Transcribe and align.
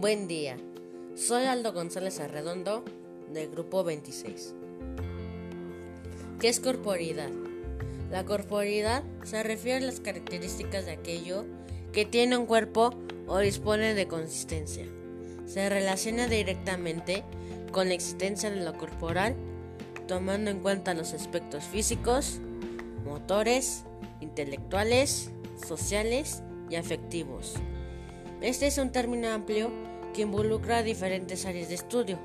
Buen 0.00 0.28
día, 0.28 0.56
soy 1.14 1.44
Aldo 1.44 1.74
González 1.74 2.20
Arredondo 2.20 2.82
del 3.34 3.50
Grupo 3.50 3.84
26. 3.84 4.54
¿Qué 6.40 6.48
es 6.48 6.58
corporidad? 6.58 7.28
La 8.10 8.24
corporidad 8.24 9.02
se 9.24 9.42
refiere 9.42 9.84
a 9.84 9.86
las 9.86 10.00
características 10.00 10.86
de 10.86 10.92
aquello 10.92 11.44
que 11.92 12.06
tiene 12.06 12.38
un 12.38 12.46
cuerpo 12.46 12.94
o 13.26 13.40
dispone 13.40 13.92
de 13.92 14.08
consistencia. 14.08 14.86
Se 15.44 15.68
relaciona 15.68 16.28
directamente 16.28 17.22
con 17.70 17.88
la 17.88 17.94
existencia 17.94 18.50
de 18.50 18.64
lo 18.64 18.78
corporal, 18.78 19.36
tomando 20.08 20.50
en 20.50 20.60
cuenta 20.60 20.94
los 20.94 21.12
aspectos 21.12 21.64
físicos, 21.64 22.40
motores, 23.04 23.84
intelectuales, 24.22 25.30
sociales 25.68 26.42
y 26.70 26.76
afectivos. 26.76 27.56
Este 28.40 28.66
es 28.66 28.78
un 28.78 28.92
término 28.92 29.28
amplio 29.28 29.70
que 30.12 30.22
involucra 30.22 30.82
diferentes 30.82 31.46
áreas 31.46 31.68
de 31.68 31.74
estudio, 31.74 32.18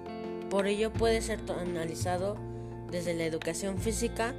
por 0.49 0.67
ello 0.67 0.91
puede 0.91 1.21
ser 1.21 1.39
analizado 1.49 2.37
desde 2.91 3.13
la 3.13 3.25
educación 3.25 3.79
física, 3.79 4.35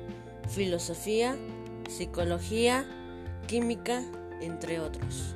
filosofía, 0.48 1.36
psicología, 1.88 2.86
química, 3.46 4.02
entre 4.40 4.80
otros. 4.80 5.34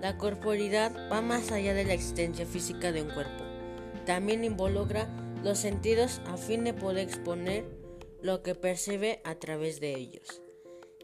La 0.00 0.18
corporidad 0.18 0.92
va 1.10 1.20
más 1.22 1.50
allá 1.52 1.74
de 1.74 1.84
la 1.84 1.94
existencia 1.94 2.46
física 2.46 2.92
de 2.92 3.02
un 3.02 3.10
cuerpo. 3.10 3.44
También 4.04 4.44
involucra 4.44 5.08
los 5.42 5.58
sentidos 5.58 6.20
a 6.26 6.36
fin 6.36 6.64
de 6.64 6.74
poder 6.74 7.08
exponer 7.08 7.64
lo 8.22 8.42
que 8.42 8.54
percibe 8.54 9.20
a 9.24 9.36
través 9.36 9.80
de 9.80 9.94
ellos. 9.94 10.42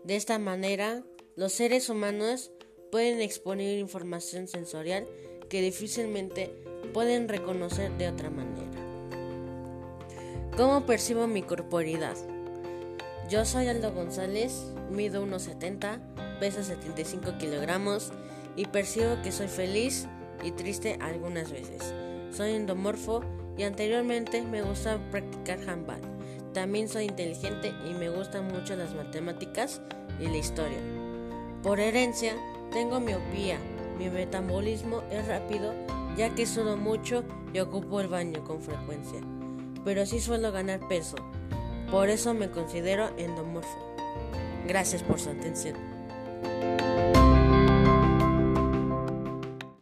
De 0.05 0.17
esta 0.17 0.39
manera, 0.39 1.05
los 1.37 1.53
seres 1.53 1.89
humanos 1.89 2.51
pueden 2.91 3.21
exponer 3.21 3.79
información 3.79 4.49
sensorial 4.49 5.07
que 5.53 5.61
difícilmente 5.61 6.51
pueden 6.95 7.29
reconocer 7.29 7.93
de 7.99 8.09
otra 8.09 8.31
manera. 8.31 8.71
¿Cómo 10.57 10.87
percibo 10.87 11.27
mi 11.27 11.43
corporidad? 11.43 12.17
Yo 13.29 13.45
soy 13.45 13.69
Aldo 13.69 13.93
González, 13.93 14.73
mido 14.91 15.27
1,70, 15.27 16.39
peso 16.41 16.65
75 16.65 17.37
kilogramos 17.37 18.13
y 18.57 18.65
percibo 18.65 19.21
que 19.23 19.31
soy 19.31 19.49
feliz 19.49 20.09
y 20.43 20.53
triste 20.53 20.97
algunas 21.03 21.53
veces. 21.53 21.93
Soy 22.35 22.53
endomorfo 22.53 23.23
y 23.59 23.65
anteriormente 23.65 24.41
me 24.41 24.63
gusta 24.63 24.99
practicar 25.11 25.69
handball. 25.69 26.01
También 26.55 26.89
soy 26.89 27.05
inteligente 27.05 27.75
y 27.87 27.93
me 27.93 28.09
gustan 28.09 28.49
mucho 28.49 28.75
las 28.75 28.95
matemáticas 28.95 29.83
y 30.19 30.29
la 30.29 30.37
historia. 30.39 30.81
Por 31.63 31.79
herencia, 31.79 32.35
tengo 32.73 33.01
miopía. 33.01 33.59
Mi 34.03 34.11
metabolismo 34.11 35.05
es 35.13 35.29
rápido 35.29 35.73
ya 36.17 36.35
que 36.35 36.45
sudo 36.45 36.77
mucho 36.77 37.23
y 37.55 37.61
ocupo 37.61 38.01
el 38.01 38.09
baño 38.09 38.43
con 38.43 38.61
frecuencia. 38.61 39.21
Pero 39.85 40.07
sí 40.07 40.19
suelo 40.19 40.51
ganar 40.51 40.81
peso. 40.89 41.15
Por 41.89 42.09
eso 42.09 42.35
me 42.35 42.51
considero 42.51 43.17
endomorfo. 43.17 43.95
Gracias 44.67 45.05
por 45.05 45.21
su 45.21 45.31
atención. 45.31 45.77